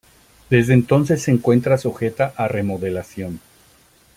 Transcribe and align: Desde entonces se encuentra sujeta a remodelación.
Desde 0.49 0.73
entonces 0.73 1.21
se 1.21 1.29
encuentra 1.29 1.77
sujeta 1.77 2.33
a 2.35 2.47
remodelación. 2.47 3.39